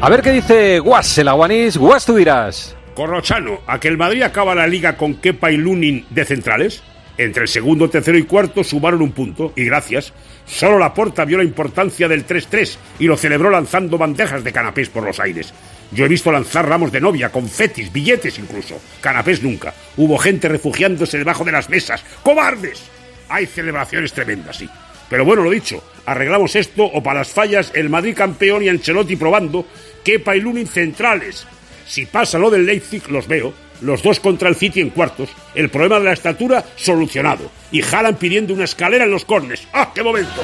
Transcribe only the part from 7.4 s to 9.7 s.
el segundo, tercero y cuarto sumaron un punto, y